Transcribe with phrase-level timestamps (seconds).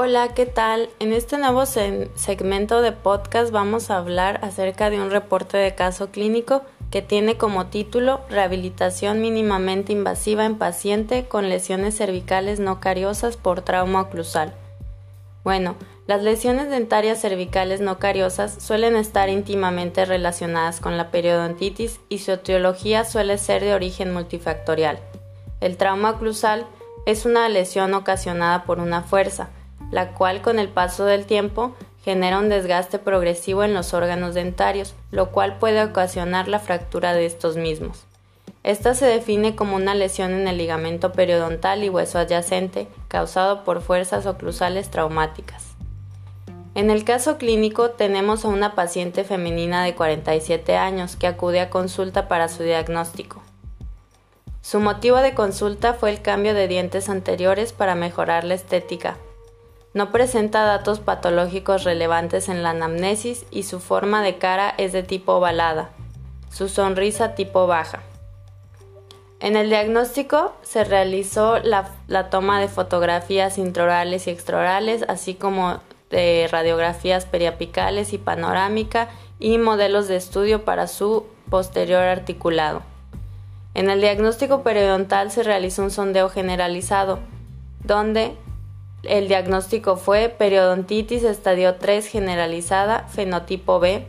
[0.00, 0.90] Hola, ¿qué tal?
[1.00, 6.12] En este nuevo segmento de podcast vamos a hablar acerca de un reporte de caso
[6.12, 13.36] clínico que tiene como título Rehabilitación mínimamente invasiva en paciente con lesiones cervicales no cariosas
[13.36, 14.54] por trauma oclusal.
[15.42, 15.74] Bueno,
[16.06, 22.30] las lesiones dentarias cervicales no cariosas suelen estar íntimamente relacionadas con la periodontitis y su
[22.30, 25.00] etiología suele ser de origen multifactorial.
[25.60, 26.68] El trauma oclusal
[27.04, 29.50] es una lesión ocasionada por una fuerza,
[29.90, 31.74] la cual con el paso del tiempo
[32.04, 37.26] genera un desgaste progresivo en los órganos dentarios, lo cual puede ocasionar la fractura de
[37.26, 38.04] estos mismos.
[38.62, 43.80] Esta se define como una lesión en el ligamento periodontal y hueso adyacente causado por
[43.82, 45.64] fuerzas oclusales traumáticas.
[46.74, 51.70] En el caso clínico tenemos a una paciente femenina de 47 años que acude a
[51.70, 53.42] consulta para su diagnóstico.
[54.60, 59.16] Su motivo de consulta fue el cambio de dientes anteriores para mejorar la estética,
[59.98, 65.02] no presenta datos patológicos relevantes en la anamnesis y su forma de cara es de
[65.02, 65.90] tipo ovalada,
[66.52, 67.98] su sonrisa tipo baja.
[69.40, 76.46] En el diagnóstico se realizó la, toma de fotografías intraorales y extraorales, así como de
[76.48, 79.08] radiografías periapicales y panorámica
[79.40, 82.82] y modelos de estudio para su posterior articulado.
[83.74, 87.18] En el diagnóstico periodontal se realizó un sondeo generalizado,
[87.82, 88.36] donde
[89.02, 94.06] el diagnóstico fue periodontitis estadio 3 generalizada, fenotipo B,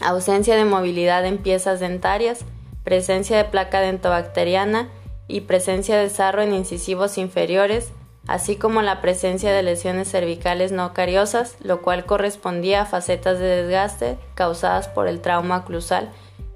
[0.00, 2.44] ausencia de movilidad en piezas dentarias,
[2.84, 4.88] presencia de placa dentobacteriana
[5.28, 7.92] y presencia de sarro en incisivos inferiores,
[8.26, 13.62] así como la presencia de lesiones cervicales no cariosas, lo cual correspondía a facetas de
[13.62, 16.10] desgaste causadas por el trauma oclusal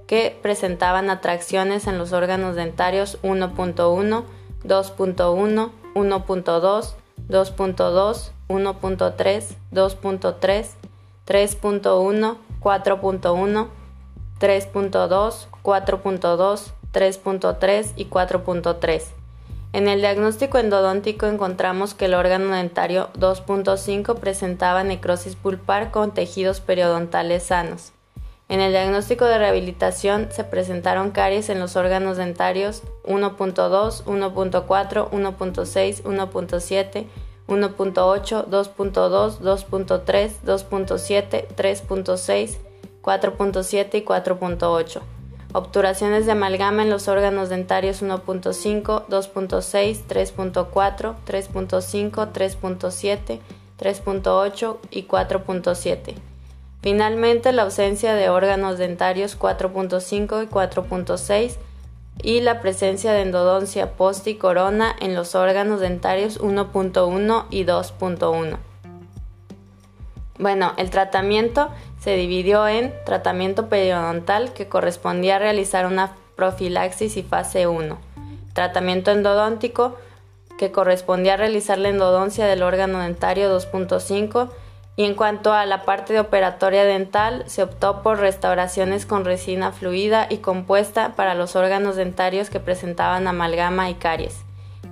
[0.06, 4.24] que presentaban atracciones en los órganos dentarios 1.1,
[4.64, 6.94] 2.1, 1.2,
[7.28, 10.66] 2.2, 1.3, 2.3,
[11.26, 13.68] 3.1, 4.1,
[14.38, 19.02] 3.2, 4.2, 3.3 y 4.3.
[19.72, 26.60] En el diagnóstico endodóntico encontramos que el órgano dentario 2.5 presentaba necrosis pulpar con tejidos
[26.60, 27.93] periodontales sanos.
[28.54, 36.02] En el diagnóstico de rehabilitación se presentaron caries en los órganos dentarios 1.2, 1.4, 1.6,
[36.04, 37.06] 1.7,
[37.48, 42.58] 1.8, 2.2, 2.3, 2.7, 3.6,
[43.02, 45.00] 4.7 y 4.8.
[45.52, 53.40] Obturaciones de amalgama en los órganos dentarios 1.5, 2.6, 3.4, 3.5, 3.7,
[53.80, 56.33] 3.8 y 4.7.
[56.84, 61.56] Finalmente, la ausencia de órganos dentarios 4.5 y 4.6
[62.22, 68.58] y la presencia de endodoncia post y corona en los órganos dentarios 1.1 y 2.1.
[70.38, 77.22] Bueno, el tratamiento se dividió en tratamiento periodontal que correspondía a realizar una profilaxis y
[77.22, 77.96] fase 1,
[78.52, 79.96] tratamiento endodóntico
[80.58, 84.50] que correspondía a realizar la endodoncia del órgano dentario 2.5
[84.96, 89.72] y en cuanto a la parte de operatoria dental, se optó por restauraciones con resina
[89.72, 94.42] fluida y compuesta para los órganos dentarios que presentaban amalgama y caries,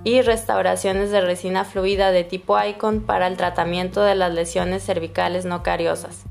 [0.03, 5.45] y restauraciones de resina fluida de tipo ICON para el tratamiento de las lesiones cervicales
[5.45, 6.23] no cariosas.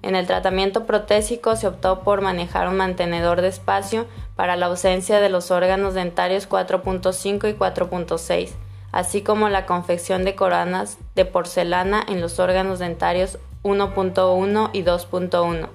[0.00, 4.06] En el tratamiento protésico se optó por manejar un mantenedor de espacio
[4.36, 8.50] para la ausencia de los órganos dentarios 4.5 y 4.6
[8.92, 15.68] así como la confección de coronas de porcelana en los órganos dentarios 1.1 y 2.1.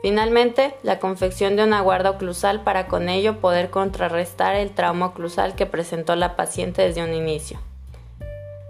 [0.00, 5.54] Finalmente, la confección de una guarda oclusal para con ello poder contrarrestar el trauma oclusal
[5.54, 7.58] que presentó la paciente desde un inicio.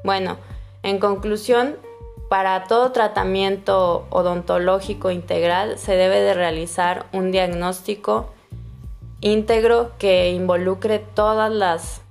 [0.05, 0.39] Bueno,
[0.83, 1.77] en conclusión,
[2.29, 8.31] para todo tratamiento odontológico integral se debe de realizar un diagnóstico
[9.21, 12.03] íntegro que involucre todas las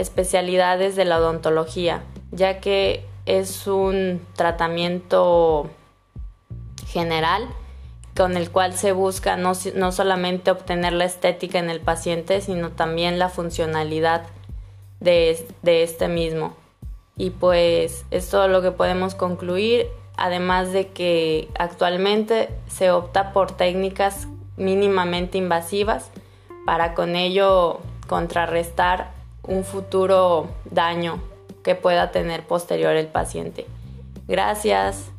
[0.00, 5.70] especialidades de la odontología, ya que es un tratamiento
[6.86, 7.46] general
[8.16, 13.18] con el cual se busca no, solamente obtener la estética en el paciente, sino también
[13.18, 14.24] la funcionalidad
[14.98, 16.56] de, de este mismo.
[17.16, 19.86] Y pues es todo lo que podemos concluir,
[20.16, 24.26] además de que actualmente se opta por técnicas
[24.56, 26.10] mínimamente invasivas
[26.66, 31.22] para con ello contrarrestar un futuro daño
[31.62, 33.66] que pueda tener posterior el paciente.
[34.28, 35.10] Gracias.